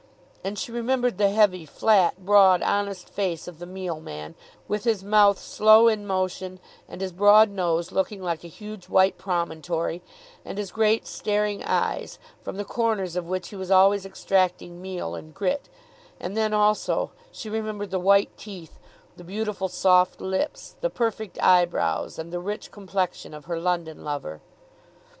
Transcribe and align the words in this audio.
And 0.43 0.57
she 0.57 0.71
remembered 0.71 1.19
the 1.19 1.29
heavy, 1.29 1.63
flat, 1.63 2.25
broad 2.25 2.63
honest 2.63 3.07
face 3.07 3.47
of 3.47 3.59
the 3.59 3.67
meal 3.67 3.99
man, 3.99 4.33
with 4.67 4.83
his 4.83 5.03
mouth 5.03 5.37
slow 5.37 5.87
in 5.87 6.07
motion, 6.07 6.59
and 6.89 7.01
his 7.01 7.11
broad 7.11 7.51
nose 7.51 7.91
looking 7.91 8.19
like 8.19 8.43
a 8.43 8.47
huge 8.47 8.89
white 8.89 9.19
promontory, 9.19 10.01
and 10.43 10.57
his 10.57 10.71
great 10.71 11.05
staring 11.05 11.61
eyes, 11.63 12.17
from 12.41 12.57
the 12.57 12.65
corners 12.65 13.15
of 13.15 13.27
which 13.27 13.49
he 13.49 13.55
was 13.55 13.69
always 13.69 14.03
extracting 14.03 14.81
meal 14.81 15.13
and 15.13 15.35
grit; 15.35 15.69
and 16.19 16.35
then 16.35 16.51
also 16.51 17.11
she 17.31 17.47
remembered 17.47 17.91
the 17.91 17.99
white 17.99 18.35
teeth, 18.37 18.79
the 19.17 19.23
beautiful 19.23 19.67
soft 19.69 20.19
lips, 20.19 20.73
the 20.81 20.89
perfect 20.89 21.37
eyebrows, 21.43 22.17
and 22.17 22.33
the 22.33 22.39
rich 22.39 22.71
complexion 22.71 23.35
of 23.35 23.45
her 23.45 23.59
London 23.59 24.03
lover. 24.03 24.41